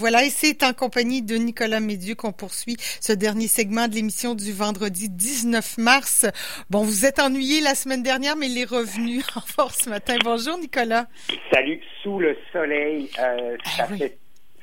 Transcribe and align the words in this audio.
Voilà, 0.00 0.24
et 0.24 0.30
c'est 0.30 0.62
en 0.62 0.72
compagnie 0.72 1.20
de 1.20 1.34
Nicolas 1.34 1.78
Médieu 1.78 2.14
qu'on 2.14 2.32
poursuit 2.32 2.78
ce 3.02 3.12
dernier 3.12 3.48
segment 3.48 3.86
de 3.86 3.94
l'émission 3.96 4.34
du 4.34 4.50
vendredi 4.50 5.10
19 5.10 5.76
mars. 5.76 6.24
Bon, 6.70 6.82
vous 6.82 7.04
êtes 7.04 7.18
ennuyé 7.18 7.60
la 7.60 7.74
semaine 7.74 8.02
dernière, 8.02 8.34
mais 8.34 8.46
il 8.46 8.56
est 8.56 8.64
revenu 8.64 9.20
en 9.36 9.42
force 9.42 9.80
ce 9.84 9.90
matin. 9.90 10.16
Bonjour, 10.24 10.56
Nicolas. 10.56 11.06
Salut, 11.52 11.82
sous 12.02 12.18
le 12.18 12.34
soleil, 12.50 13.10
euh, 13.18 13.58
ça 13.76 13.88
ah 13.90 13.94
fait 13.94 14.18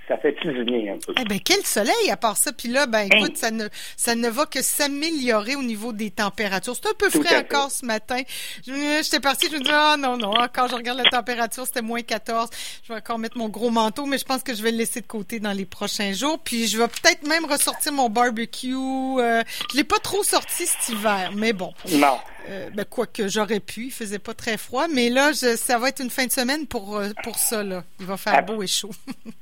ça 0.07 0.17
fait 0.17 0.33
du 0.41 0.63
bien 0.63 0.93
un 0.93 0.97
peu. 0.97 1.13
Eh 1.19 1.25
ben 1.25 1.39
quel 1.43 1.65
soleil 1.65 2.09
à 2.11 2.17
part 2.17 2.37
ça. 2.37 2.51
Puis 2.53 2.69
là, 2.69 2.85
ben 2.85 3.07
écoute, 3.11 3.37
ça 3.37 3.51
ne 3.51 3.67
ça 3.95 4.15
ne 4.15 4.29
va 4.29 4.45
que 4.45 4.61
s'améliorer 4.61 5.55
au 5.55 5.63
niveau 5.63 5.93
des 5.93 6.11
températures. 6.11 6.75
C'est 6.75 6.89
un 6.89 6.93
peu 6.97 7.09
frais 7.09 7.37
encore 7.37 7.71
ce 7.71 7.85
matin. 7.85 8.21
J'étais 8.65 9.19
partie, 9.19 9.47
je 9.51 9.57
me 9.57 9.63
dis 9.63 9.71
ah 9.71 9.95
non 9.97 10.17
non, 10.17 10.33
quand 10.53 10.67
je 10.67 10.75
regarde 10.75 10.99
la 10.99 11.09
température, 11.09 11.65
c'était 11.65 11.81
moins 11.81 12.01
14. 12.01 12.49
Je 12.83 12.93
vais 12.93 12.99
encore 12.99 13.19
mettre 13.19 13.37
mon 13.37 13.49
gros 13.49 13.69
manteau, 13.69 14.05
mais 14.05 14.17
je 14.17 14.25
pense 14.25 14.43
que 14.43 14.53
je 14.53 14.63
vais 14.63 14.71
le 14.71 14.77
laisser 14.77 15.01
de 15.01 15.07
côté 15.07 15.39
dans 15.39 15.53
les 15.53 15.65
prochains 15.65 16.13
jours. 16.13 16.39
Puis 16.39 16.67
je 16.67 16.77
vais 16.77 16.87
peut-être 16.87 17.27
même 17.27 17.45
ressortir 17.45 17.91
mon 17.91 18.09
barbecue. 18.09 18.73
Euh, 18.75 19.43
je 19.71 19.77
l'ai 19.77 19.83
pas 19.83 19.99
trop 19.99 20.23
sorti 20.23 20.65
cet 20.65 20.89
hiver, 20.89 21.31
mais 21.35 21.53
bon. 21.53 21.73
Non. 21.91 22.17
Euh, 22.49 22.69
ben, 22.73 22.85
quoi 22.85 23.05
que 23.05 23.27
j'aurais 23.27 23.59
pu, 23.59 23.85
il 23.85 23.91
faisait 23.91 24.19
pas 24.19 24.33
très 24.33 24.57
froid, 24.57 24.87
mais 24.93 25.09
là, 25.09 25.33
ça 25.33 25.77
va 25.77 25.89
être 25.89 26.01
une 26.01 26.09
fin 26.09 26.25
de 26.25 26.31
semaine 26.31 26.65
pour, 26.65 26.97
euh, 26.97 27.09
pour 27.23 27.35
ça. 27.35 27.63
Là. 27.63 27.83
Il 27.99 28.05
va 28.05 28.17
faire 28.17 28.43
beau 28.45 28.61
et 28.63 28.67
chaud. 28.67 28.91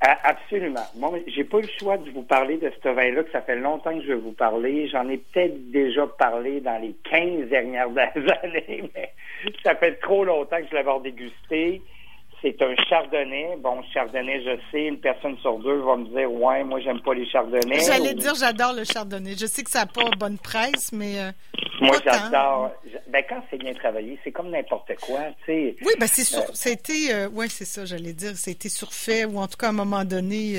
Absolument. 0.00 0.86
Moi, 0.96 1.18
j'ai 1.28 1.44
pas 1.44 1.58
eu 1.58 1.62
le 1.62 1.68
choix 1.78 1.98
de 1.98 2.10
vous 2.10 2.22
parler 2.22 2.56
de 2.58 2.72
ce 2.82 2.88
vin-là, 2.88 3.22
que 3.22 3.30
ça 3.30 3.42
fait 3.42 3.56
longtemps 3.56 3.96
que 3.96 4.02
je 4.02 4.08
vais 4.08 4.14
vous 4.20 4.32
parler. 4.32 4.88
J'en 4.88 5.08
ai 5.08 5.18
peut-être 5.18 5.70
déjà 5.70 6.06
parlé 6.06 6.60
dans 6.60 6.80
les 6.80 6.94
15 7.10 7.48
dernières 7.48 7.88
années, 7.96 8.90
mais 8.94 9.12
ça 9.62 9.76
fait 9.76 9.94
trop 10.00 10.24
longtemps 10.24 10.58
que 10.58 10.66
je 10.70 10.74
l'avais 10.74 11.00
dégusté. 11.02 11.82
C'est 12.42 12.60
un 12.60 12.74
chardonnay. 12.88 13.56
Bon, 13.58 13.82
chardonnay, 13.94 14.42
je 14.44 14.58
sais, 14.70 14.86
une 14.86 14.98
personne 14.98 15.36
sur 15.38 15.58
deux 15.58 15.78
va 15.78 15.96
me 15.96 16.06
dire 16.06 16.30
Ouais, 16.30 16.62
moi, 16.64 16.80
j'aime 16.80 17.00
pas 17.00 17.14
les 17.14 17.26
chardonnays. 17.26 17.80
J'allais 17.80 18.14
dire, 18.14 18.34
j'adore 18.34 18.74
le 18.74 18.84
chardonnay. 18.84 19.34
Je 19.38 19.46
sais 19.46 19.62
que 19.62 19.70
ça 19.70 19.80
n'a 19.80 19.86
pas 19.86 20.10
bonne 20.18 20.38
presse, 20.38 20.92
mais. 20.92 21.18
Euh, 21.18 21.30
moi, 21.86 21.96
j'adore. 22.04 22.72
Ben, 23.08 23.24
quand 23.28 23.42
c'est 23.50 23.58
bien 23.58 23.72
travaillé, 23.74 24.18
c'est 24.24 24.32
comme 24.32 24.50
n'importe 24.50 24.94
quoi, 25.00 25.20
tu 25.44 25.46
sais. 25.46 25.76
Oui, 25.82 25.92
ben, 25.98 26.06
c'est 26.06 26.24
sur... 26.24 26.42
Euh, 26.42 26.52
c'était. 26.54 27.12
Euh, 27.12 27.28
oui, 27.32 27.48
c'est 27.48 27.64
ça, 27.64 27.84
j'allais 27.84 28.12
dire. 28.12 28.36
C'était 28.36 28.68
surfait, 28.68 29.24
ou 29.24 29.38
en 29.38 29.46
tout 29.46 29.56
cas, 29.56 29.66
à 29.66 29.70
un 29.70 29.72
moment 29.72 30.04
donné. 30.04 30.56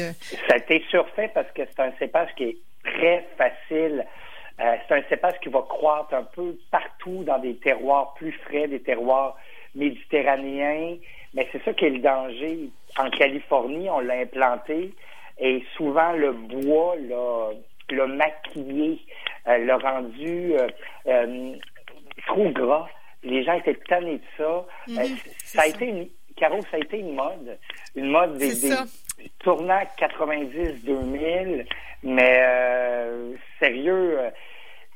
Ça 0.48 0.55
a 0.55 0.58
été 0.58 0.83
surfait 0.89 1.30
parce 1.33 1.52
que 1.52 1.61
c'est 1.66 1.81
un 1.81 1.92
cépage 2.00 2.30
qui 2.36 2.44
est 2.44 2.58
très 2.83 3.28
facile. 3.38 4.05
c'est 4.58 4.95
un 4.95 5.03
cépage 5.09 5.36
qui 5.42 5.50
va 5.50 5.61
croître 5.61 6.14
un 6.14 6.23
peu 6.23 6.58
partout 6.72 7.23
dans 7.23 7.39
des 7.39 7.55
terroirs 7.58 8.14
plus 8.16 8.31
frais, 8.31 8.67
des 8.67 8.81
terroirs 8.81 9.38
méditerranéens. 9.75 10.98
Mais 11.33 11.48
c'est 11.52 11.64
ça 11.64 11.73
qui 11.73 11.86
est 11.86 11.89
le 11.89 12.00
danger. 12.00 12.70
En 12.98 13.09
Californie, 13.09 13.89
on 13.89 14.00
l'a 14.00 14.16
implanté 14.16 14.94
et 15.39 15.64
souvent 15.75 16.14
le 16.14 16.33
bois 16.33 16.95
l'a 17.95 18.07
maquillé, 18.07 18.99
euh, 19.47 19.57
l'a 19.66 19.77
rendu 19.77 20.53
euh, 20.53 20.67
euh, 21.07 21.55
trop 22.25 22.49
gras. 22.49 22.88
Les 23.23 23.43
gens 23.43 23.53
étaient 23.53 23.75
tannés 23.88 24.17
de 24.17 24.23
ça. 24.38 24.66
Mhm, 24.88 25.17
ça 25.43 25.61
a 25.63 25.67
été 25.67 25.85
une, 25.85 26.08
Caro, 26.35 26.61
ça 26.69 26.77
a 26.77 26.80
été 26.80 26.99
une 26.99 27.15
mode. 27.15 27.58
Une 27.95 28.11
mode 28.11 28.38
des, 28.38 28.53
des 28.53 29.31
tournants 29.39 29.83
90-2000, 29.97 31.65
mais 32.03 32.43
sérieux, 33.59 34.19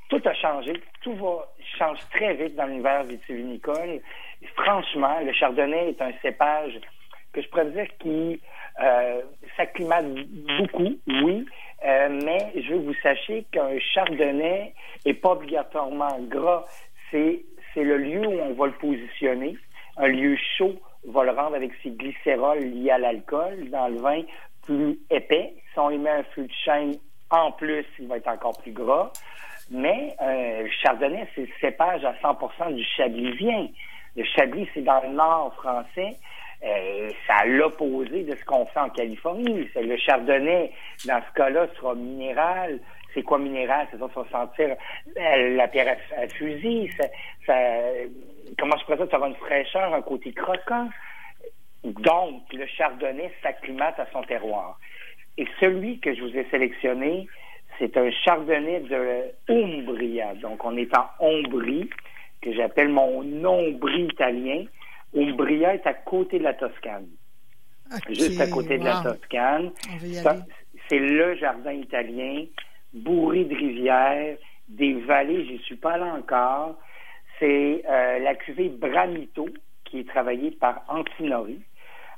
tout 0.10 0.22
a 0.24 0.34
changé. 0.36 0.74
Tout 1.02 1.16
va 1.16 1.52
change 1.80 1.98
très 2.14 2.36
vite 2.36 2.56
dans 2.56 2.66
l'univers 2.66 3.04
vitivinicole. 3.04 4.02
Franchement, 4.56 5.20
le 5.22 5.34
chardonnay 5.34 5.90
est 5.90 6.02
un 6.02 6.12
cépage 6.22 6.80
que 7.34 7.42
je 7.42 7.48
pourrais 7.48 7.72
dire 7.72 7.88
qui 8.00 8.40
euh, 8.80 9.22
s'acclimate 9.58 10.06
beaucoup, 10.58 10.98
oui, 11.08 11.46
euh, 11.86 12.20
mais 12.24 12.52
je 12.56 12.74
veux 12.74 12.80
que 12.80 12.86
vous 12.86 13.02
sachiez 13.02 13.46
qu'un 13.52 13.80
chardonnay 13.80 14.74
est 15.06 15.14
pas 15.14 15.32
obligatoirement 15.32 16.20
gras. 16.22 16.66
C'est, 17.10 17.44
c'est 17.74 17.84
le 17.84 17.98
lieu 17.98 18.26
où 18.26 18.40
on 18.40 18.54
va 18.54 18.68
le 18.68 18.74
positionner. 18.74 19.58
Un 19.98 20.08
lieu 20.08 20.38
chaud 20.58 20.76
va 21.08 21.24
le 21.24 21.32
rendre 21.32 21.56
avec 21.56 21.72
ses 21.82 21.92
glycérols 21.92 22.60
liés 22.60 22.92
à 22.92 22.98
l'alcool 22.98 23.70
dans 23.70 23.88
le 23.88 23.98
vin 23.98 24.22
plus 24.64 25.00
épais. 25.10 25.54
Si 25.74 25.80
on 25.80 25.90
y 25.90 25.98
met 25.98 26.10
un 26.10 26.24
feu 26.24 26.44
de 26.44 26.54
chêne 26.64 26.96
en 27.32 27.52
plus, 27.52 27.86
il 28.00 28.08
va 28.08 28.18
être 28.18 28.28
encore 28.28 28.58
plus 28.62 28.74
gras. 28.74 29.12
Mais 29.70 30.16
euh, 30.22 30.64
le 30.64 30.70
chardonnay, 30.84 31.28
c'est 31.34 31.42
le 31.42 31.54
cépage 31.62 32.04
à 32.04 32.14
100 32.22 32.72
du 32.72 32.84
chablisien. 32.84 33.68
Le 34.16 34.24
chablis, 34.26 34.68
c'est 34.74 34.82
dans 34.82 35.02
le 35.02 35.10
nord 35.10 35.54
français. 35.56 36.18
Euh, 36.64 37.10
c'est 37.26 37.34
à 37.34 37.46
l'opposé 37.46 38.24
de 38.24 38.36
ce 38.36 38.46
qu'on 38.46 38.66
fait 38.68 38.80
en 38.80 38.90
Californie. 38.90 39.68
Le 39.76 39.98
chardonnay, 39.98 40.72
dans 41.06 41.22
ce 41.28 41.34
cas-là, 41.36 41.68
sera 41.76 41.96
minéral. 41.96 42.80
C'est 43.14 43.24
quoi 43.24 43.40
minéral? 43.40 43.88
C'est 43.92 43.98
ça, 43.98 44.08
ça 44.14 44.22
va 44.22 44.30
sentir 44.30 44.76
euh, 45.18 45.56
la 45.56 45.68
pierre 45.68 45.98
à, 46.18 46.28
fusil. 46.28 46.90
Ça, 46.98 47.54
comment 48.60 48.76
je 48.78 48.96
dire? 48.96 49.08
Ça 49.10 49.18
aura 49.18 49.28
une 49.28 49.36
fraîcheur, 49.36 49.94
un 49.94 50.02
côté 50.02 50.32
croquant. 50.34 50.90
Donc, 51.84 52.44
le 52.54 52.68
chardonnay 52.68 53.32
s'acclimate 53.42 54.00
à 54.00 54.06
son 54.14 54.22
terroir. 54.24 54.80
Et 55.38 55.48
celui 55.60 56.00
que 56.00 56.14
je 56.14 56.22
vous 56.22 56.38
ai 56.38 56.46
sélectionné, 56.52 57.28
c'est 57.80 57.98
un 57.98 58.12
chardonnay 58.12 58.82
de 58.82 59.32
Umbria. 59.50 60.36
Donc, 60.36 60.64
on 60.64 60.78
est 60.78 60.96
en 60.96 61.08
Ombrie, 61.20 61.90
que 62.42 62.54
j'appelle 62.54 62.90
mon 62.90 63.24
Ombrie 63.44 64.04
italien. 64.04 64.66
Umbria 65.16 65.76
est 65.76 65.86
à 65.86 65.94
côté 65.94 66.40
de 66.40 66.44
la 66.44 66.54
Toscane. 66.54 67.08
Juste 68.10 68.40
à 68.40 68.48
côté 68.48 68.78
de 68.78 68.86
la 68.86 69.02
Toscane. 69.02 69.72
C'est 70.90 71.00
le 71.00 71.36
jardin 71.36 71.74
italien, 71.74 72.46
bourré 72.94 73.46
de 73.46 73.56
rivières, 73.56 74.38
des 74.70 74.94
vallées, 74.94 75.46
j'y 75.46 75.58
suis 75.60 75.76
pas 75.76 75.98
là 75.98 76.16
encore. 76.16 76.76
C'est 77.40 77.84
euh, 77.90 78.20
la 78.20 78.36
cuvée 78.36 78.70
Bramito, 78.70 79.50
qui 79.86 80.00
est 80.00 80.08
travaillée 80.08 80.52
par 80.52 80.84
Antinori. 80.88 81.60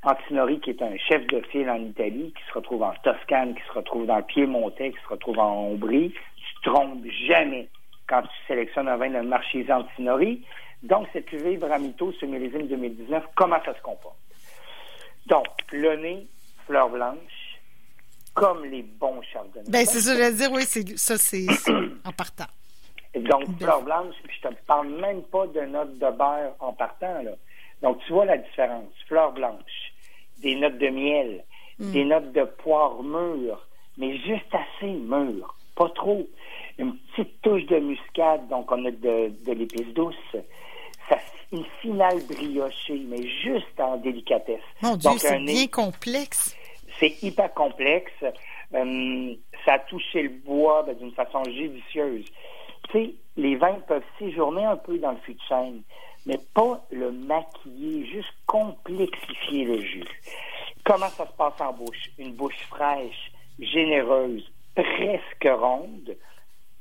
Antinori, 0.03 0.59
qui 0.59 0.71
est 0.71 0.81
un 0.81 0.97
chef 0.97 1.25
de 1.27 1.41
file 1.49 1.69
en 1.69 1.81
Italie, 1.81 2.33
qui 2.37 2.43
se 2.47 2.53
retrouve 2.53 2.83
en 2.83 2.93
Toscane, 3.03 3.55
qui 3.55 3.61
se 3.67 3.71
retrouve 3.71 4.05
dans 4.05 4.17
le 4.17 4.23
Piémontais, 4.23 4.91
qui 4.91 5.01
se 5.01 5.07
retrouve 5.07 5.39
en 5.39 5.69
Ombrie. 5.69 6.13
Tu 6.35 6.55
te 6.55 6.69
trompes 6.69 7.05
jamais 7.27 7.69
quand 8.07 8.21
tu 8.21 8.47
sélectionnes 8.47 8.89
un 8.89 8.97
vin 8.97 9.09
de 9.09 9.21
marché 9.21 9.65
Antinori. 9.71 10.43
Donc, 10.83 11.07
cette 11.13 11.25
cuvée 11.25 11.57
Bramito 11.57 12.11
ce 12.19 12.25
millésime 12.25 12.67
2019, 12.67 13.23
comment 13.35 13.57
ça 13.63 13.73
se 13.73 13.81
comporte? 13.81 14.17
Donc, 15.27 15.47
le 15.71 15.95
nez, 15.95 16.27
fleur 16.67 16.89
blanche, 16.89 17.59
comme 18.33 18.65
les 18.65 18.83
bons 18.83 19.21
chardonnays. 19.21 19.69
Ben, 19.69 19.85
c'est 19.85 20.01
ça, 20.01 20.15
je 20.15 20.21
veux 20.21 20.37
dire, 20.37 20.51
oui, 20.51 20.63
c'est, 20.65 20.97
ça, 20.97 21.17
c'est 21.17 21.45
en 22.03 22.11
partant. 22.11 22.45
Donc, 23.15 23.57
fleur 23.59 23.83
blanche, 23.83 24.15
puis 24.23 24.35
je 24.41 24.49
te 24.49 24.53
parle 24.65 24.89
même 24.89 25.21
pas 25.23 25.47
de 25.47 25.61
notes 25.61 25.97
de 25.99 26.09
beurre 26.11 26.55
en 26.59 26.73
partant, 26.73 27.21
là. 27.21 27.31
Donc, 27.81 27.99
tu 28.05 28.13
vois 28.13 28.25
la 28.25 28.37
différence. 28.37 28.89
Fleur 29.07 29.33
blanche, 29.33 29.93
des 30.39 30.55
notes 30.55 30.77
de 30.77 30.87
miel, 30.87 31.43
mm. 31.79 31.91
des 31.91 32.05
notes 32.05 32.31
de 32.31 32.43
poire 32.43 33.03
mûre, 33.03 33.67
mais 33.97 34.17
juste 34.17 34.53
assez 34.53 34.91
mûre, 34.91 35.55
pas 35.75 35.89
trop. 35.89 36.27
Une 36.77 36.97
petite 36.97 37.41
touche 37.41 37.65
de 37.65 37.79
muscade, 37.79 38.47
donc 38.49 38.71
on 38.71 38.85
a 38.85 38.91
de, 38.91 39.31
de 39.45 39.51
l'épice 39.51 39.93
douce. 39.93 40.15
Ça, 41.07 41.17
une 41.51 41.65
finale 41.81 42.19
briochée, 42.27 43.01
mais 43.07 43.27
juste 43.27 43.79
en 43.79 43.97
délicatesse. 43.97 44.61
Mon 44.81 44.95
Dieu, 44.95 45.11
c'est 45.17 45.39
bien 45.39 45.67
complexe. 45.67 46.55
C'est 46.99 47.21
hyper 47.21 47.53
complexe. 47.53 48.11
Euh, 48.73 49.35
ça 49.65 49.73
a 49.73 49.79
touché 49.79 50.23
le 50.23 50.29
bois 50.29 50.83
ben, 50.83 50.95
d'une 50.95 51.11
façon 51.11 51.43
judicieuse. 51.43 52.25
Tu 52.89 52.91
sais, 52.91 53.13
les 53.37 53.55
vins 53.55 53.79
peuvent 53.87 54.03
séjourner 54.17 54.65
un 54.65 54.77
peu 54.77 54.97
dans 54.97 55.11
le 55.11 55.17
fût 55.17 55.33
de 55.35 55.41
chêne, 55.47 55.81
mais 56.25 56.39
pas 56.53 56.83
le 56.91 57.11
maquiller, 57.11 58.05
juste 58.07 58.33
complexifier 58.47 59.65
le 59.65 59.81
jus. 59.81 60.07
Comment 60.83 61.09
ça 61.09 61.27
se 61.27 61.33
passe 61.33 61.59
en 61.61 61.73
bouche? 61.73 62.09
Une 62.17 62.33
bouche 62.33 62.59
fraîche, 62.69 63.31
généreuse, 63.59 64.51
presque 64.75 65.47
ronde, 65.47 66.15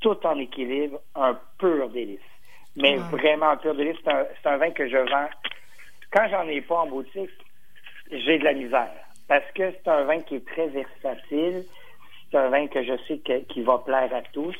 tout 0.03 0.17
en 0.27 0.37
équilibre, 0.37 0.99
un 1.15 1.39
pur 1.57 1.89
délice. 1.89 2.19
Mais 2.75 2.97
vraiment 2.97 3.49
un 3.51 3.57
pur 3.57 3.73
délice, 3.73 3.97
c'est 4.03 4.49
un, 4.49 4.57
vin 4.57 4.71
que 4.71 4.87
je 4.87 4.97
vends. 4.97 5.29
Quand 6.11 6.27
j'en 6.29 6.47
ai 6.47 6.61
pas 6.61 6.81
en 6.81 6.87
boutique, 6.87 7.31
j'ai 8.11 8.37
de 8.37 8.43
la 8.43 8.53
misère. 8.53 8.91
Parce 9.27 9.49
que 9.55 9.71
c'est 9.71 9.87
un 9.89 10.03
vin 10.03 10.19
qui 10.19 10.35
est 10.35 10.45
très 10.45 10.67
versatile. 10.67 11.65
C'est 12.29 12.37
un 12.37 12.49
vin 12.49 12.67
que 12.67 12.83
je 12.83 12.93
sais 13.07 13.21
qui 13.47 13.61
va 13.61 13.77
plaire 13.79 14.13
à 14.13 14.21
tous. 14.33 14.55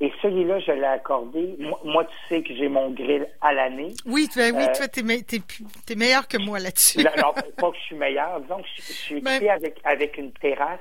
Et 0.00 0.12
celui-là, 0.22 0.60
je 0.60 0.70
l'ai 0.70 0.84
accordé. 0.84 1.56
Moi, 1.84 2.04
tu 2.04 2.16
sais 2.28 2.42
que 2.42 2.54
j'ai 2.54 2.68
mon 2.68 2.90
grill 2.90 3.26
à 3.40 3.52
l'année. 3.52 3.94
Oui, 4.06 4.28
tu, 4.32 4.38
oui, 4.38 4.52
euh, 4.54 4.72
toi, 4.76 4.86
t'es, 4.86 5.00
es, 5.00 5.96
meilleur 5.96 6.28
que 6.28 6.38
moi 6.38 6.60
là-dessus. 6.60 6.98
non, 6.98 7.32
pas 7.56 7.70
que 7.70 7.76
je 7.76 7.82
suis 7.82 7.96
meilleur. 7.96 8.40
Disons 8.42 8.58
que 8.58 8.68
je, 8.76 8.82
suis 8.92 9.20
ben 9.20 9.42
avec, 9.48 9.80
avec 9.82 10.16
une 10.16 10.30
terrasse 10.32 10.78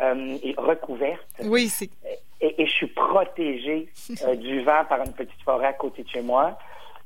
euh, 0.00 0.38
recouverte. 0.56 1.26
Oui, 1.44 1.68
c'est... 1.68 1.90
Et, 2.40 2.66
je 2.66 2.70
suis 2.70 2.86
protégé 2.88 3.88
euh, 4.24 4.34
du 4.36 4.62
vent 4.62 4.84
par 4.88 5.00
une 5.00 5.12
petite 5.12 5.42
forêt 5.44 5.66
à 5.66 5.72
côté 5.72 6.02
de 6.02 6.08
chez 6.08 6.22
moi. 6.22 6.58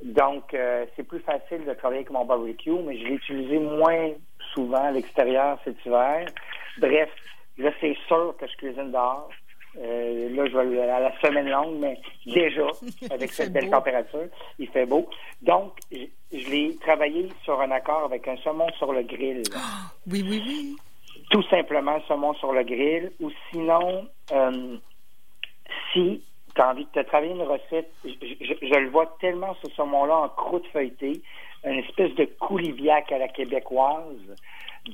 Donc, 0.03 0.53
euh, 0.53 0.85
c'est 0.97 1.05
plus 1.05 1.21
facile 1.21 1.65
de 1.65 1.75
travailler 1.75 2.01
avec 2.01 2.11
mon 2.11 2.25
barbecue, 2.25 2.73
mais 2.85 2.99
je 2.99 3.05
l'ai 3.05 3.15
utilisé 3.15 3.59
moins 3.59 4.11
souvent 4.53 4.85
à 4.85 4.91
l'extérieur 4.91 5.59
cet 5.65 5.85
hiver. 5.87 6.27
Bref, 6.79 7.09
là, 7.59 7.71
c'est 7.81 7.97
sûr 8.09 8.35
que 8.39 8.47
je 8.47 8.57
cuisine 8.57 8.91
dehors. 8.91 9.31
Euh, 9.79 10.29
là, 10.35 10.45
je 10.47 10.59
vais 10.59 10.81
à 10.83 11.01
la 11.01 11.21
semaine 11.21 11.49
longue, 11.49 11.79
mais 11.81 11.99
déjà, 12.27 12.67
avec 13.11 13.33
cette 13.33 13.53
belle 13.53 13.71
température, 13.71 14.27
il 14.59 14.69
fait 14.69 14.87
beau. 14.87 15.09
Donc, 15.41 15.73
je, 15.91 16.07
je 16.33 16.51
l'ai 16.51 16.77
travaillé 16.79 17.29
sur 17.45 17.61
un 17.61 17.71
accord 17.71 18.05
avec 18.05 18.27
un 18.29 18.37
saumon 18.39 18.69
sur 18.79 18.93
le 18.93 19.03
grill. 19.03 19.43
oui, 20.11 20.25
oui, 20.29 20.43
oui. 20.47 20.77
Tout 21.31 21.43
simplement 21.45 21.99
saumon 22.07 22.35
sur 22.35 22.53
le 22.53 22.65
grill. 22.65 23.13
Ou 23.21 23.31
sinon, 23.51 24.07
euh, 24.33 24.77
si 25.93 26.23
tu 26.55 26.61
as 26.61 26.71
envie 26.71 26.85
de 26.85 27.03
te 27.03 27.07
travailler 27.07 27.33
une 27.33 27.43
recette, 27.43 27.91
je, 28.05 28.79
le 28.79 28.91
vois 28.91 29.17
tellement 29.21 29.55
ce 29.63 29.71
saumon-là 29.71 30.17
en 30.17 30.29
croûte 30.29 30.67
feuilletée, 30.73 31.23
une 31.65 31.79
espèce 31.79 32.15
de 32.15 32.25
coulibiac 32.39 33.11
à 33.13 33.19
la 33.19 33.29
québécoise. 33.29 34.37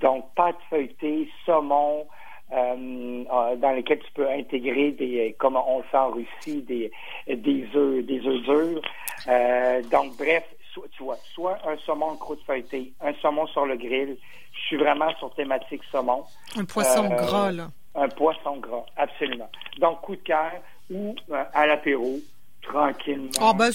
Donc, 0.01 0.27
pâte 0.35 0.59
feuilletée, 0.71 1.29
saumon, 1.47 2.07
euh, 2.53 3.25
euh, 3.31 3.57
dans 3.57 3.73
lesquels 3.73 3.99
tu 4.01 4.13
peux 4.13 4.29
intégrer 4.31 4.93
des, 4.93 5.37
comme 5.39 5.57
on 5.57 5.79
le 5.79 5.85
fait 5.85 5.99
en 5.99 6.11
Russie, 6.11 6.63
des 6.63 6.91
des 7.27 7.69
œufs, 7.75 8.05
des 8.05 8.27
œufs 8.27 8.43
durs. 8.43 8.83
Euh, 9.29 9.83
donc 9.91 10.17
bref, 10.17 10.45
tu 10.93 11.03
vois, 11.03 11.17
soit 11.35 11.59
un 11.67 11.77
saumon 11.85 12.07
en 12.07 12.17
croûte 12.17 12.41
feuilletée, 12.47 12.93
un 13.03 13.13
saumon 13.21 13.47
sur 13.49 13.67
le 13.67 13.77
grill. 13.77 14.17
Je 14.53 14.61
suis 14.61 14.77
vraiment 14.77 15.11
sur 15.19 15.33
thématique 15.35 15.83
saumon. 15.93 16.25
Un 16.57 16.65
poisson 16.65 17.09
gras 17.09 17.53
là. 17.53 17.69
Un 17.95 18.09
poisson 18.09 18.57
gras, 18.57 18.87
absolument. 18.97 19.51
Donc 19.79 20.01
coup 20.01 20.17
de 20.17 20.23
cœur 20.23 20.53
ou 20.91 21.15
à 21.31 21.67
l'apéro, 21.67 22.19
tranquillement. 22.63 23.31
Ah 23.41 23.53
ben, 23.55 23.71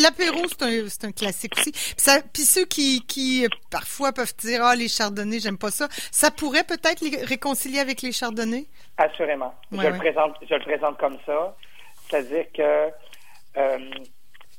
l'apéro, 0.00 0.42
c'est 0.48 1.04
un, 1.04 1.12
classique 1.12 1.54
aussi. 1.58 1.72
Puis, 2.32 2.42
ceux 2.42 2.64
qui, 2.64 3.04
qui 3.06 3.44
euh, 3.44 3.48
parfois 3.70 4.12
peuvent 4.12 4.34
dire 4.38 4.60
ah 4.62 4.74
les 4.74 4.88
chardonnays, 4.88 5.40
j'aime 5.40 5.58
pas 5.58 5.70
ça, 5.70 5.88
ça 6.10 6.30
pourrait 6.30 6.64
peut-être 6.64 7.00
les 7.00 7.24
réconcilier 7.24 7.78
avec 7.78 8.02
les 8.02 8.12
chardonnays? 8.12 8.66
Assurément. 8.96 9.54
je 9.72 9.86
le 9.86 9.96
présente, 9.96 10.36
je 10.48 10.54
le 10.54 10.62
présente 10.62 10.98
comme 10.98 11.18
ça, 11.26 11.56
c'est-à-dire 12.08 12.46
que 12.54 12.90
euh, 13.56 13.78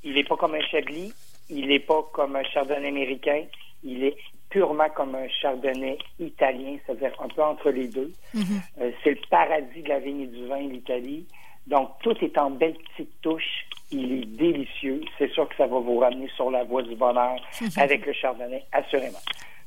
il 0.04 0.14
n'est 0.14 0.24
pas 0.24 0.38
comme 0.38 0.56
un 0.56 0.62
chablis, 0.62 1.14
il 1.50 1.68
n'est 1.68 1.80
pas 1.80 2.04
comme 2.14 2.36
un 2.36 2.44
chardonnay 2.44 2.88
américain, 2.88 3.44
il 3.84 4.04
est 4.04 4.18
purement 4.50 4.90
comme 4.96 5.16
un 5.16 5.28
chardonnay 5.28 5.98
italien, 6.20 6.78
c'est-à-dire 6.86 7.12
un 7.20 7.28
peu 7.28 7.44
entre 7.44 7.70
les 7.70 7.88
deux. 7.88 8.14
Mm-hmm. 8.36 8.82
Euh, 8.82 8.92
c'est 9.04 9.12
le 9.12 9.22
paradis 9.30 9.82
de 9.82 9.90
la 9.90 10.00
vigne 10.00 10.22
et 10.22 10.28
du 10.28 10.48
vin, 10.48 10.60
l'Italie. 10.60 11.28
Donc, 11.68 11.92
tout 12.02 12.16
est 12.22 12.38
en 12.38 12.50
belle 12.50 12.76
petite 12.76 13.22
touche. 13.22 13.68
Il 13.92 14.12
est 14.12 14.26
délicieux. 14.26 15.02
C'est 15.18 15.32
sûr 15.32 15.48
que 15.48 15.56
ça 15.56 15.68
va 15.68 15.80
vous 15.80 16.00
ramener 16.00 16.30
sur 16.36 16.50
la 16.50 16.64
voie 16.64 16.82
du 16.82 16.96
bonheur 16.96 17.36
avec 17.78 18.06
le 18.06 18.14
chardonnay, 18.14 18.64
assurément. 18.72 19.20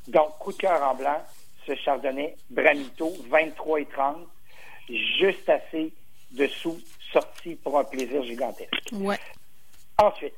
Donc, 0.07 0.37
coup 0.39 0.51
de 0.51 0.57
cœur 0.57 0.81
en 0.83 0.95
blanc, 0.95 1.21
ce 1.65 1.75
chardonnay 1.75 2.35
Bramito, 2.49 3.11
23 3.29 3.81
et 3.81 3.85
30, 3.85 4.17
juste 4.89 5.47
assez 5.47 5.93
dessous, 6.31 6.79
sorti 7.11 7.55
pour 7.55 7.77
un 7.77 7.83
plaisir 7.83 8.23
gigantesque. 8.23 8.89
Ouais. 8.93 9.19
Ensuite, 9.97 10.33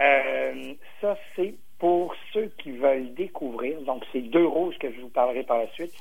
euh, 0.00 0.74
ça, 1.00 1.16
c'est 1.34 1.54
pour 1.78 2.14
ceux 2.32 2.52
qui 2.58 2.70
veulent 2.70 3.12
découvrir, 3.14 3.80
donc 3.80 4.04
c'est 4.12 4.20
deux 4.20 4.46
roses 4.46 4.76
que 4.78 4.92
je 4.92 5.00
vous 5.00 5.08
parlerai 5.08 5.42
par 5.42 5.58
la 5.58 5.68
suite, 5.72 5.92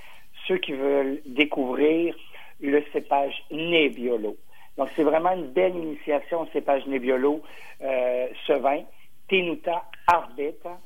ceux 0.48 0.57
qui 0.57 0.74
veulent 0.74 1.21
découvrir 1.25 2.15
le 2.59 2.83
cépage 2.94 3.33
Nebbiolo. 3.50 4.38
Donc, 4.81 4.89
c'est 4.95 5.04
vraiment 5.04 5.33
une 5.33 5.51
belle 5.51 5.75
initiation 5.75 6.42
au 6.42 6.48
cépage 6.48 6.88
Nebbiolo, 6.88 7.44
euh, 7.83 8.28
ce 8.48 8.54
vin. 8.54 8.81
Tenuta 9.30 9.83
Arbeta. 10.07 10.80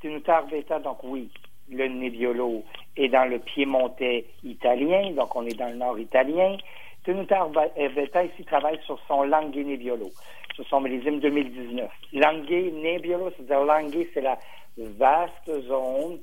Tenuta 0.00 0.38
Arbeta, 0.38 0.78
donc 0.78 1.04
oui, 1.04 1.28
le 1.68 1.86
Nebbiolo 1.86 2.64
est 2.96 3.08
dans 3.08 3.28
le 3.28 3.40
piémontais 3.40 4.24
italien, 4.42 5.10
donc 5.10 5.36
on 5.36 5.44
est 5.44 5.54
dans 5.54 5.68
le 5.68 5.74
nord 5.74 5.98
italien. 5.98 6.56
Tenuta 7.04 7.40
Arbeta 7.42 8.24
ici 8.24 8.42
travaille 8.46 8.80
sur 8.86 8.98
son 9.06 9.24
Langue 9.24 9.54
Nebbiolo, 9.54 10.08
sur 10.54 10.66
son 10.68 10.80
millésime 10.80 11.20
2019. 11.20 11.90
Langue 12.14 12.48
Nebbiolo, 12.48 13.32
c'est-à-dire 13.36 13.66
Langue, 13.66 14.06
c'est 14.14 14.22
la 14.22 14.38
vaste 14.78 15.60
zone 15.68 16.20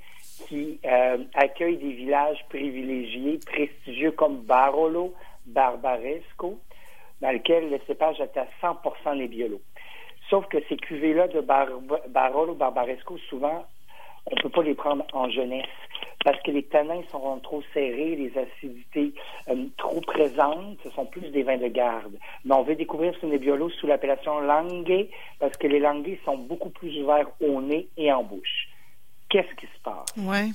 qui 0.47 0.79
euh, 0.83 1.19
accueille 1.35 1.77
des 1.77 1.91
villages 1.91 2.43
privilégiés, 2.49 3.37
prestigieux 3.45 4.13
comme 4.13 4.37
Barolo, 4.37 5.13
Barbaresco, 5.45 6.57
dans 7.21 7.31
lequel 7.31 7.69
le 7.69 7.79
cépage 7.87 8.19
est 8.19 8.37
à 8.37 8.47
100 8.61 9.15
Nebbiolo. 9.15 9.61
Sauf 10.29 10.45
que 10.47 10.57
ces 10.69 10.77
cuvées-là 10.77 11.27
de 11.27 11.41
Barolo 11.41 12.53
Barbaresco, 12.53 13.17
souvent, 13.29 13.65
on 14.27 14.35
ne 14.35 14.41
peut 14.41 14.49
pas 14.49 14.61
les 14.61 14.75
prendre 14.75 15.05
en 15.13 15.29
jeunesse 15.29 15.65
parce 16.23 16.41
que 16.43 16.51
les 16.51 16.63
tanins 16.63 17.01
sont 17.09 17.39
trop 17.39 17.63
serrés, 17.73 18.15
les 18.15 18.31
acidités 18.37 19.13
euh, 19.49 19.65
trop 19.77 20.01
présentes, 20.01 20.77
ce 20.83 20.89
sont 20.91 21.05
plus 21.05 21.29
des 21.31 21.43
vins 21.43 21.57
de 21.57 21.67
garde. 21.67 22.13
Mais 22.43 22.53
on 22.53 22.63
veut 22.63 22.75
découvrir 22.75 23.13
ce 23.21 23.25
Nebbiolo 23.25 23.69
sous 23.69 23.87
l'appellation 23.87 24.39
Langue 24.41 25.07
parce 25.39 25.55
que 25.57 25.67
les 25.67 25.79
Langues 25.79 26.17
sont 26.25 26.37
beaucoup 26.37 26.69
plus 26.69 27.01
ouverts 27.01 27.29
au 27.39 27.61
nez 27.61 27.87
et 27.97 28.11
en 28.11 28.23
bouche. 28.23 28.67
Qu'est-ce 29.29 29.55
qui 29.55 29.65
se 29.67 29.81
passe? 29.81 30.13
Ouais. 30.17 30.49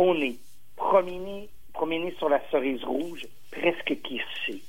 Au 0.00 0.14
nez, 0.14 0.36
promener, 0.76 1.48
promener 1.72 2.14
sur 2.18 2.28
la 2.28 2.40
cerise 2.50 2.82
rouge, 2.84 3.26
presque 3.52 4.00
kirché 4.02 4.62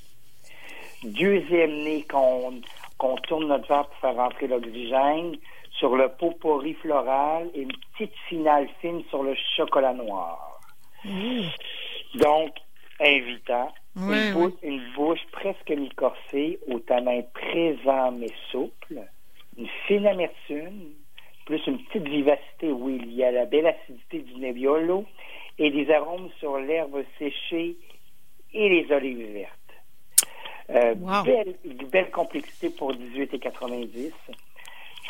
deuxième 1.02 1.82
nez 1.82 2.06
qu'on 2.08 3.16
tourne 3.28 3.48
notre 3.48 3.68
verre 3.68 3.86
pour 3.86 3.96
faire 3.96 4.16
rentrer 4.16 4.46
l'oxygène, 4.46 5.36
sur 5.78 5.96
le 5.96 6.08
pot 6.08 6.32
pourri 6.40 6.74
floral 6.74 7.48
et 7.54 7.62
une 7.62 7.72
petite 7.92 8.14
finale 8.28 8.68
fine 8.80 9.02
sur 9.08 9.22
le 9.22 9.34
chocolat 9.56 9.94
noir. 9.94 10.60
Mmh. 11.04 11.42
Donc, 12.16 12.50
invitant. 13.00 13.72
une, 13.96 14.92
bouche, 14.94 15.20
presque 15.32 15.70
mi-corsée, 15.70 16.58
au 16.68 16.78
tanin 16.80 17.22
présent 17.34 18.12
mais 18.12 18.30
souple, 18.50 19.00
une 19.56 19.68
fine 19.86 20.06
amertume, 20.06 20.92
plus 21.46 21.66
une 21.66 21.78
petite 21.84 22.06
vivacité 22.08 22.70
où 22.70 22.90
il 22.90 23.12
y 23.12 23.24
a 23.24 23.32
la 23.32 23.46
belle 23.46 23.66
acidité 23.66 24.20
du 24.20 24.34
Nebbiolo 24.36 25.04
et 25.58 25.70
des 25.70 25.90
arômes 25.90 26.28
sur 26.38 26.58
l'herbe 26.58 27.02
séchée 27.18 27.76
et 28.52 28.68
les 28.68 28.92
olives 28.92 29.32
vertes. 29.32 29.59
Euh, 30.70 30.94
belle, 31.24 31.56
belle 31.90 32.10
complexité 32.10 32.70
pour 32.70 32.94
18 32.94 33.34
et 33.34 33.38
90. 33.38 34.12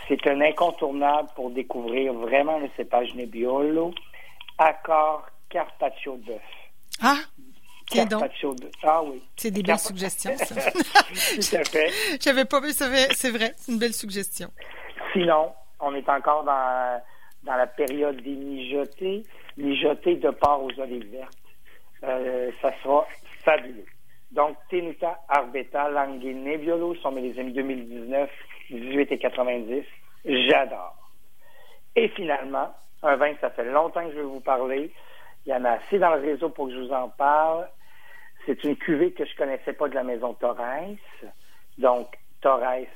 C'est 0.09 0.27
un 0.27 0.41
incontournable 0.41 1.29
pour 1.37 1.51
découvrir 1.51 2.13
vraiment 2.15 2.59
le 2.59 2.69
cépage 2.77 3.15
Nebbiolo. 3.15 3.95
Accord 4.59 5.27
Carpaccio 5.49 6.17
d'œuf. 6.17 6.43
Ah! 7.03 7.17
Carpaccio 7.91 8.55
d'œuf. 8.55 8.71
Ah 8.83 9.03
oui. 9.03 9.23
C'est 9.37 9.51
des 9.51 9.63
belles 9.63 9.79
suggestions, 9.79 10.37
ça. 10.37 10.71
Tout 10.73 11.57
à 11.57 11.65
fait. 11.65 11.91
J'avais 12.21 12.45
pas 12.45 12.61
vu, 12.61 12.71
c'est 12.73 12.89
vrai, 13.31 13.53
c'est 13.57 13.73
une 13.73 13.79
belle 13.79 13.95
suggestion. 13.95 14.51
Sinon, 15.13 15.53
on 15.81 15.95
est 15.95 16.09
encore 16.09 16.45
dans, 16.45 17.01
dans 17.43 17.57
la 17.57 17.67
période 17.67 18.17
des 18.23 18.35
mijotés, 18.35 19.25
mijotés 19.57 20.17
de 20.17 20.31
porc 20.31 20.65
aux 20.65 20.81
olives 20.81 21.11
vertes. 21.11 21.37
Euh, 22.05 22.51
ça 22.63 22.73
sera 22.83 23.07
fabuleux. 23.45 23.87
Donc, 24.33 24.57
Tenuta 24.69 25.19
Arbeta 25.29 25.91
Langui 25.91 26.35
Nebbiolo 26.35 26.95
sont 26.97 27.11
mes 27.11 27.37
amis 27.39 27.53
2019, 27.53 28.31
18 28.71 29.13
et 29.13 29.19
90. 29.19 29.85
J'adore. 30.25 30.97
Et 31.97 32.09
finalement, 32.09 32.73
un 33.03 33.17
vin 33.17 33.35
que 33.35 33.41
ça 33.41 33.51
fait 33.51 33.65
longtemps 33.65 34.05
que 34.07 34.13
je 34.13 34.19
vais 34.19 34.23
vous 34.23 34.41
parler. 34.41 34.93
Il 35.45 35.51
y 35.51 35.55
en 35.55 35.65
a 35.65 35.71
assez 35.73 35.99
dans 35.99 36.15
le 36.15 36.21
réseau 36.21 36.51
pour 36.51 36.69
que 36.69 36.75
je 36.75 36.81
vous 36.81 36.93
en 36.93 37.09
parle. 37.09 37.69
C'est 38.47 38.63
une 38.65 38.77
cuvée 38.77 39.13
que 39.13 39.25
je 39.25 39.35
connaissais 39.37 39.73
pas 39.73 39.89
de 39.89 39.95
la 39.95 40.05
maison 40.05 40.35
Torres. 40.35 40.97
Donc, 41.79 42.17
Torres, 42.41 42.87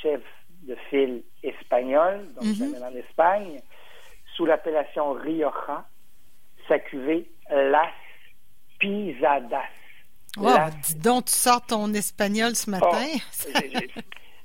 chef 0.00 0.22
de 0.62 0.76
file 0.88 1.22
espagnol, 1.42 2.26
donc 2.34 2.44
mm 2.44 2.82
en 2.82 2.94
Espagne, 2.94 3.60
sous 4.34 4.46
l'appellation 4.46 5.12
Rioja. 5.12 5.84
Sa 6.68 6.78
cuvée 6.78 7.28
Las 7.50 7.92
Pisadas. 8.78 9.83
Wow, 10.36 10.70
dis 10.82 10.96
donc, 10.96 11.26
tu 11.26 11.32
sors 11.34 11.64
ton 11.64 11.92
espagnol 11.94 12.54
ce 12.56 12.70
matin. 12.70 13.06
Oh, 13.12 13.58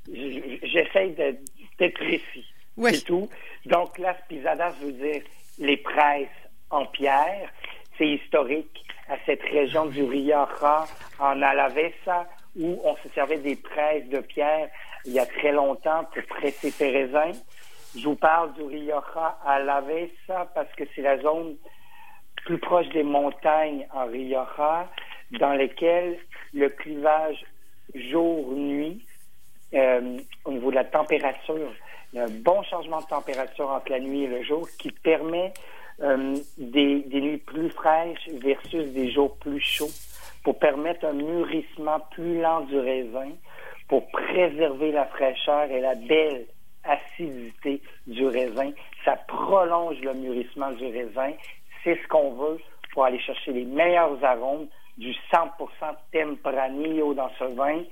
j'essaie 0.08 1.10
d'être 1.10 1.94
précis. 1.96 2.46
C'est 2.78 3.06
tout. 3.06 3.30
Donc, 3.66 3.98
las 3.98 4.16
pisadas 4.28 4.72
veut 4.82 4.94
dire 4.94 5.22
les 5.58 5.78
presses 5.78 6.28
en 6.70 6.86
pierre. 6.86 7.50
C'est 7.98 8.08
historique 8.08 8.86
à 9.10 9.16
cette 9.26 9.42
région 9.42 9.88
du 9.88 10.04
Rioja, 10.04 10.86
en 11.20 11.42
Alavesa, 11.42 12.28
où 12.56 12.80
on 12.84 12.96
se 12.98 13.10
servait 13.14 13.40
des 13.40 13.56
presses 13.56 14.08
de 14.10 14.20
pierre 14.20 14.70
il 15.06 15.14
y 15.14 15.20
a 15.20 15.26
très 15.26 15.52
longtemps 15.52 16.06
pour 16.14 16.24
presser 16.38 16.72
ses 16.72 16.92
raisins. 16.92 17.38
Je 17.98 18.04
vous 18.04 18.16
parle 18.16 18.54
du 18.54 18.64
Rioja 18.64 19.38
à 19.44 19.54
Alavesa 19.54 20.50
parce 20.54 20.72
que 20.76 20.84
c'est 20.94 21.02
la 21.02 21.20
zone 21.20 21.56
plus 22.46 22.60
proche 22.60 22.88
des 22.90 23.04
montagnes 23.04 23.88
en 23.94 24.06
Rioja 24.06 24.90
dans 25.32 25.54
lesquels 25.54 26.18
le 26.54 26.70
clivage 26.70 27.46
jour-nuit, 27.94 29.06
euh, 29.74 30.18
au 30.46 30.52
niveau 30.52 30.72
de 30.72 30.76
la 30.76 30.86
température, 30.86 31.72
un 32.16 32.30
bon 32.30 32.64
changement 32.64 33.02
de 33.02 33.06
température 33.06 33.70
entre 33.70 33.92
la 33.92 34.00
nuit 34.00 34.24
et 34.24 34.28
le 34.28 34.44
jour 34.44 34.68
qui 34.80 34.92
permet 34.92 35.54
euh, 36.02 36.36
des, 36.58 37.02
des 37.02 37.22
nuits 37.22 37.38
plus 37.38 37.70
fraîches 37.70 38.28
versus 38.42 38.90
des 38.92 39.12
jours 39.12 39.36
plus 39.38 39.60
chauds 39.60 39.92
pour 40.44 40.58
permettre 40.58 41.06
un 41.06 41.14
mûrissement 41.14 42.00
plus 42.12 42.42
lent 42.42 42.62
du 42.62 42.80
raisin, 42.80 43.30
pour 43.88 44.08
préserver 44.10 44.92
la 44.92 45.06
fraîcheur 45.06 45.70
et 45.70 45.82
la 45.82 45.96
belle 45.96 46.46
acidité 46.84 47.82
du 48.08 48.26
raisin. 48.26 48.72
Ça 49.06 49.18
prolonge 49.28 50.00
le 50.02 50.14
mûrissement 50.14 50.72
du 50.72 50.86
raisin. 50.86 51.34
C'est 51.84 52.00
ce 52.02 52.08
qu'on 52.08 52.34
veut 52.34 52.60
pour 52.94 53.06
aller 53.06 53.20
chercher 53.20 53.52
les 53.52 53.66
meilleurs 53.66 54.24
arômes 54.24 54.68
du 55.00 55.16
100% 55.32 55.48
Tempranillo 56.12 57.14
dans 57.14 57.32
ce 57.40 57.46
vin. 57.56 57.84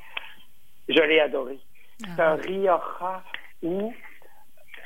Je 0.90 1.02
l'ai 1.02 1.20
adoré. 1.20 1.58
C'est 2.00 2.22
un 2.22 2.34
ah. 2.34 2.42
Rioja 2.46 3.24
où 3.64 3.94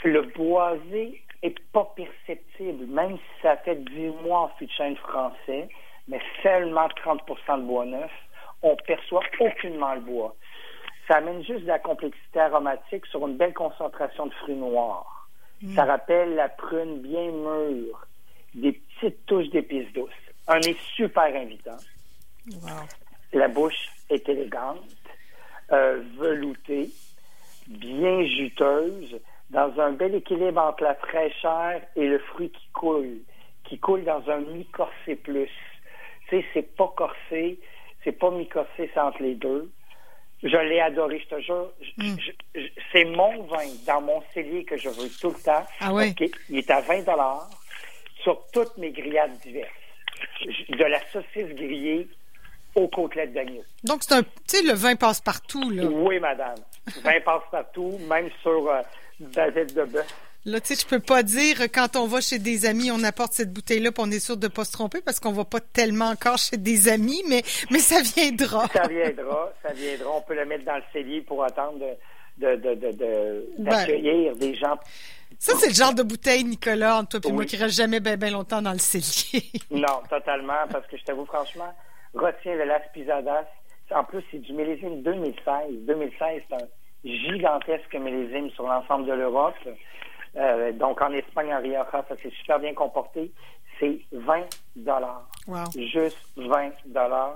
le 0.03 0.21
boisé 0.21 1.21
est 1.41 1.59
pas 1.71 1.91
perceptible, 1.95 2.85
même 2.85 3.17
si 3.17 3.41
ça 3.41 3.57
fait 3.57 3.75
10 3.75 4.09
mois 4.23 4.41
en 4.41 4.47
fût 4.49 4.67
de 4.67 4.71
chêne 4.71 4.95
français, 4.97 5.67
mais 6.07 6.21
seulement 6.43 6.87
30% 7.03 7.61
de 7.61 7.65
bois 7.65 7.85
neuf, 7.85 8.11
on 8.61 8.75
perçoit 8.87 9.23
aucunement 9.39 9.95
le 9.95 10.01
bois. 10.01 10.35
Ça 11.07 11.17
amène 11.17 11.43
juste 11.43 11.63
de 11.63 11.67
la 11.67 11.79
complexité 11.79 12.39
aromatique 12.39 13.05
sur 13.07 13.27
une 13.27 13.35
belle 13.35 13.53
concentration 13.53 14.27
de 14.27 14.33
fruits 14.35 14.55
noirs. 14.55 15.27
Mm. 15.61 15.75
Ça 15.75 15.85
rappelle 15.85 16.35
la 16.35 16.49
prune 16.49 17.01
bien 17.01 17.31
mûre, 17.31 18.05
des 18.53 18.73
petites 18.73 19.25
touches 19.25 19.49
d'épices 19.49 19.91
douces. 19.93 20.11
Un 20.47 20.59
nez 20.59 20.77
super 20.95 21.35
invitant. 21.35 21.77
La 23.33 23.47
bouche 23.47 23.89
est 24.09 24.27
élégante, 24.27 24.83
euh, 25.71 26.01
veloutée, 26.17 26.89
bien 27.67 28.25
juteuse, 28.25 29.19
dans 29.51 29.79
un 29.79 29.91
bel 29.91 30.15
équilibre 30.15 30.61
entre 30.61 30.83
la 30.83 30.95
fraîcheur 30.95 31.81
et 31.95 32.07
le 32.07 32.19
fruit 32.19 32.49
qui 32.49 32.67
coule, 32.73 33.17
qui 33.65 33.79
coule 33.79 34.03
dans 34.03 34.29
un 34.29 34.39
mi-corsé 34.39 35.15
plus. 35.15 35.49
Tu 36.29 36.37
sais, 36.37 36.45
c'est 36.53 36.75
pas 36.75 36.91
corsé, 36.95 37.59
c'est 38.03 38.13
pas 38.13 38.31
mi-corsé, 38.31 38.89
c'est 38.93 38.99
entre 38.99 39.21
les 39.21 39.35
deux. 39.35 39.71
Je 40.43 40.57
l'ai 40.57 40.79
adoré, 40.79 41.19
je 41.19 41.35
te 41.35 41.41
jure. 41.41 41.71
Mm. 41.97 42.15
c'est 42.91 43.05
mon 43.05 43.43
vin 43.43 43.67
dans 43.85 44.01
mon 44.01 44.23
cellier 44.33 44.63
que 44.63 44.75
je 44.75 44.89
veux 44.89 45.09
tout 45.19 45.29
le 45.29 45.43
temps. 45.43 45.65
Ah 45.79 45.93
oui? 45.93 46.15
Il 46.49 46.57
est 46.57 46.71
à 46.71 46.81
20 46.81 47.03
sur 48.23 48.41
toutes 48.51 48.75
mes 48.77 48.91
grillades 48.91 49.37
diverses. 49.39 49.69
De 50.69 50.83
la 50.83 50.99
saucisse 51.11 51.53
grillée 51.55 52.07
aux 52.75 52.87
côtelettes 52.87 53.33
d'agneau. 53.33 53.63
Donc, 53.83 54.03
c'est 54.03 54.13
un, 54.13 54.23
tu 54.23 54.29
sais, 54.47 54.61
le 54.63 54.73
vin 54.73 54.95
passe 54.95 55.21
partout, 55.21 55.69
là. 55.69 55.83
Oui, 55.85 56.19
madame. 56.19 56.55
Le 56.87 57.01
vin 57.01 57.19
passe 57.23 57.43
partout, 57.51 57.97
même 58.09 58.29
sur 58.41 58.69
euh, 58.69 58.81
de 59.19 59.85
bœuf. 59.85 60.07
Là, 60.43 60.59
tu 60.59 60.73
sais, 60.73 60.81
je 60.81 60.87
peux 60.87 60.99
pas 60.99 61.21
dire 61.21 61.61
quand 61.71 61.95
on 61.95 62.07
va 62.07 62.19
chez 62.19 62.39
des 62.39 62.65
amis, 62.65 62.89
on 62.91 63.03
apporte 63.03 63.33
cette 63.33 63.53
bouteille-là, 63.53 63.91
puis 63.91 64.03
on 64.03 64.09
est 64.09 64.19
sûr 64.19 64.37
de 64.37 64.47
pas 64.47 64.65
se 64.65 64.71
tromper 64.71 64.99
parce 65.01 65.19
qu'on 65.19 65.31
va 65.31 65.45
pas 65.45 65.59
tellement 65.59 66.09
encore 66.09 66.39
chez 66.39 66.57
des 66.57 66.89
amis, 66.89 67.21
mais 67.29 67.43
mais 67.69 67.77
ça 67.77 68.01
viendra. 68.01 68.67
Ça 68.73 68.87
viendra, 68.87 69.53
ça 69.61 69.71
viendra. 69.73 70.09
On 70.15 70.21
peut 70.21 70.33
le 70.33 70.45
mettre 70.45 70.65
dans 70.65 70.77
le 70.77 70.83
cellier 70.91 71.21
pour 71.21 71.43
attendre 71.43 71.77
de, 72.37 72.55
de, 72.55 72.73
de, 72.73 72.91
de 72.91 73.45
ben. 73.59 73.65
d'accueillir 73.65 74.35
des 74.35 74.55
gens. 74.55 74.79
Ça, 75.37 75.53
c'est 75.57 75.69
le 75.69 75.75
genre 75.75 75.93
de 75.93 76.03
bouteille, 76.03 76.43
Nicolas, 76.43 76.97
entre 76.97 77.19
toi 77.19 77.29
et 77.29 77.33
moi, 77.33 77.45
qui 77.45 77.57
reste 77.57 77.75
jamais 77.75 77.99
bien 77.99 78.17
ben 78.17 78.31
longtemps 78.31 78.61
dans 78.61 78.73
le 78.73 78.79
cellier. 78.79 79.43
non, 79.69 80.01
totalement, 80.09 80.67
parce 80.71 80.87
que 80.87 80.97
je 80.97 81.03
t'avoue, 81.03 81.25
franchement, 81.25 81.73
retiens 82.13 82.55
le 82.55 82.65
Las 82.65 82.83
Pisadas. 82.93 83.45
En 83.91 84.03
plus, 84.03 84.23
c'est 84.31 84.39
du 84.39 84.53
millésime 84.53 85.01
2016. 85.01 85.85
2016, 85.85 86.41
c'est 86.49 86.55
un 86.55 86.67
gigantesque 87.03 87.93
millésime 87.95 88.49
sur 88.51 88.67
l'ensemble 88.67 89.05
de 89.05 89.13
l'Europe. 89.13 89.55
Euh, 90.37 90.71
donc, 90.73 91.01
en 91.01 91.11
Espagne, 91.11 91.53
en 91.53 91.61
Rioja, 91.61 92.05
ça 92.07 92.15
s'est 92.17 92.29
super 92.31 92.59
bien 92.59 92.73
comporté. 92.73 93.31
C'est 93.79 93.99
20 94.11 94.45
dollars. 94.75 95.27
Juste 95.75 96.17
20 96.37 96.71
dollars. 96.85 97.33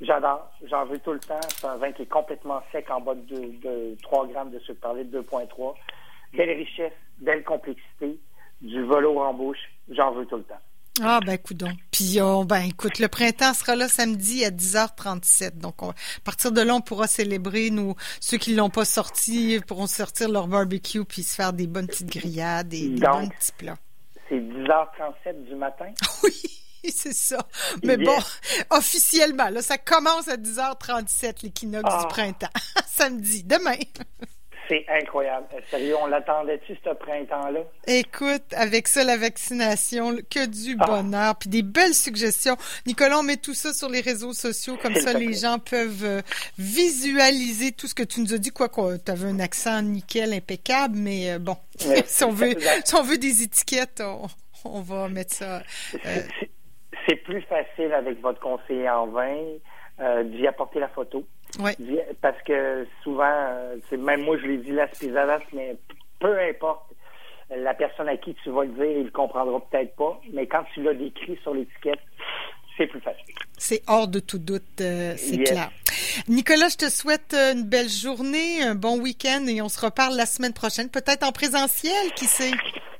J'adore. 0.00 0.48
J'en 0.64 0.84
veux 0.84 0.98
tout 0.98 1.12
le 1.12 1.18
temps. 1.18 1.40
C'est 1.48 1.66
un 1.66 1.76
vin 1.76 1.92
qui 1.92 2.02
est 2.02 2.06
complètement 2.06 2.62
sec 2.70 2.88
en 2.90 3.00
bas 3.00 3.14
de, 3.14 3.96
3 4.02 4.26
grammes 4.28 4.50
de 4.50 4.58
sucre 4.60 4.80
parlé, 4.80 5.04
de 5.04 5.20
2,3. 5.20 5.74
Belle 6.34 6.50
richesse, 6.50 6.92
belle 7.18 7.42
complexité, 7.42 8.18
du 8.60 8.84
velours 8.84 9.20
en 9.20 9.34
bouche. 9.34 9.58
J'en 9.88 10.12
veux 10.12 10.26
tout 10.26 10.36
le 10.36 10.44
temps. 10.44 10.60
Ah, 11.02 11.20
ben, 11.24 11.32
écoute 11.32 11.56
donc. 11.56 11.76
Puis, 11.90 12.18
ben, 12.46 12.62
écoute, 12.62 12.98
le 12.98 13.08
printemps 13.08 13.54
sera 13.54 13.76
là 13.76 13.88
samedi 13.88 14.44
à 14.44 14.50
10h37. 14.50 15.58
Donc, 15.58 15.82
à 15.82 15.94
partir 16.24 16.52
de 16.52 16.60
là, 16.60 16.74
on 16.74 16.80
pourra 16.80 17.06
célébrer. 17.06 17.70
Nous, 17.70 17.94
ceux 18.20 18.38
qui 18.38 18.54
l'ont 18.54 18.70
pas 18.70 18.84
sorti 18.84 19.60
pourront 19.66 19.86
sortir 19.86 20.28
leur 20.28 20.48
barbecue 20.48 21.04
puis 21.04 21.22
se 21.22 21.34
faire 21.34 21.52
des 21.52 21.66
bonnes 21.66 21.86
petites 21.86 22.10
grillades 22.10 22.72
et 22.74 22.88
des 22.88 23.00
bons 23.00 23.28
petits 23.28 23.52
plats. 23.52 23.78
C'est 24.28 24.38
10h37 24.38 25.44
du 25.48 25.54
matin? 25.54 25.92
Oui. 26.22 26.32
C'est 26.90 27.12
ça. 27.12 27.38
Mais 27.82 27.96
bon, 27.96 28.16
officiellement, 28.70 29.50
là, 29.50 29.62
ça 29.62 29.78
commence 29.78 30.28
à 30.28 30.36
10h37, 30.36 31.42
l'équinoxe 31.42 31.84
du 31.84 32.00
ah. 32.04 32.06
printemps. 32.08 32.48
Samedi, 32.86 33.42
demain. 33.44 33.76
C'est 34.68 34.84
incroyable. 34.88 35.46
Sérieux, 35.70 35.96
on 35.98 36.06
l'attendait-tu, 36.06 36.76
ce 36.84 36.90
printemps-là? 36.90 37.60
Écoute, 37.86 38.44
avec 38.54 38.86
ça, 38.86 39.02
la 39.02 39.16
vaccination, 39.16 40.16
que 40.30 40.46
du 40.46 40.76
ah. 40.80 40.86
bonheur, 40.86 41.36
puis 41.36 41.48
des 41.48 41.62
belles 41.62 41.94
suggestions. 41.94 42.56
Nicolas, 42.86 43.20
on 43.20 43.22
met 43.22 43.38
tout 43.38 43.54
ça 43.54 43.72
sur 43.72 43.88
les 43.88 44.02
réseaux 44.02 44.34
sociaux, 44.34 44.76
comme 44.76 44.94
ça, 44.94 45.14
les 45.14 45.32
gens 45.32 45.58
peuvent 45.58 46.04
euh, 46.04 46.20
visualiser 46.58 47.72
tout 47.72 47.86
ce 47.86 47.94
que 47.94 48.02
tu 48.02 48.20
nous 48.20 48.34
as 48.34 48.38
dit. 48.38 48.50
Quoi 48.50 48.68
tu 48.68 49.10
avais 49.10 49.28
un 49.28 49.40
accent 49.40 49.80
nickel 49.80 50.34
impeccable, 50.34 50.96
mais 50.96 51.32
euh, 51.32 51.38
bon, 51.38 51.56
si, 52.04 52.24
on 52.24 52.30
veut, 52.30 52.54
si 52.84 52.94
on 52.94 53.02
veut 53.02 53.18
des 53.18 53.42
étiquettes, 53.42 54.02
on, 54.64 54.80
va 54.80 55.08
mettre 55.08 55.32
ça. 55.32 55.62
Euh, 55.94 56.20
c'est 57.08 57.16
plus 57.16 57.40
facile 57.42 57.92
avec 57.94 58.20
votre 58.20 58.40
conseiller 58.40 58.90
en 58.90 59.06
vin 59.06 59.38
d'y 60.24 60.46
apporter 60.46 60.78
la 60.78 60.88
photo. 60.88 61.24
Oui. 61.58 61.72
Parce 62.20 62.40
que 62.42 62.86
souvent, 63.02 63.24
euh, 63.24 63.76
c'est 63.88 63.96
même 63.96 64.22
moi 64.22 64.36
je 64.38 64.46
l'ai 64.46 64.58
dit 64.58 64.72
spisadas, 64.94 65.40
mais 65.52 65.76
peu 66.20 66.38
importe 66.38 66.82
la 67.50 67.74
personne 67.74 68.08
à 68.08 68.16
qui 68.16 68.34
tu 68.42 68.50
vas 68.50 68.64
le 68.64 68.72
dire, 68.72 68.84
il 68.84 69.04
le 69.04 69.10
comprendra 69.10 69.60
peut-être 69.60 69.96
pas, 69.96 70.20
mais 70.32 70.46
quand 70.46 70.64
tu 70.74 70.82
l'as 70.82 70.94
décrit 70.94 71.38
sur 71.42 71.54
l'étiquette, 71.54 72.00
c'est 72.76 72.86
plus 72.86 73.00
facile. 73.00 73.34
C'est 73.56 73.82
hors 73.86 74.06
de 74.06 74.20
tout 74.20 74.38
doute, 74.38 74.80
euh, 74.80 75.14
c'est 75.16 75.38
clair. 75.38 75.70
Nicolas, 76.28 76.68
je 76.68 76.76
te 76.76 76.90
souhaite 76.90 77.34
une 77.34 77.64
belle 77.64 77.88
journée, 77.88 78.62
un 78.62 78.74
bon 78.74 79.00
week-end 79.00 79.46
et 79.46 79.62
on 79.62 79.68
se 79.68 79.84
reparle 79.84 80.16
la 80.16 80.26
semaine 80.26 80.52
prochaine, 80.52 80.88
peut-être 80.88 81.24
en 81.24 81.32
présentiel, 81.32 82.12
qui 82.14 82.26
sait? 82.26 82.52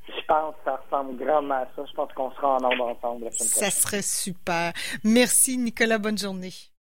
Je 0.09 0.25
pense 0.27 0.55
que 0.57 0.61
ça 0.65 0.81
ressemble 0.85 1.17
grandement 1.25 1.55
à 1.55 1.69
ça. 1.75 1.85
Je 1.89 1.95
pense 1.95 2.13
qu'on 2.13 2.31
sera 2.33 2.57
en 2.57 2.65
ordre 2.65 2.85
ensemble 2.85 3.25
la 3.25 3.31
semaine 3.31 3.51
prochaine. 3.51 3.71
Ça 3.71 3.71
serait 3.71 4.03
super. 4.03 4.73
Merci, 5.05 5.57
Nicolas. 5.57 5.99
Bonne 5.99 6.19
journée. 6.19 6.53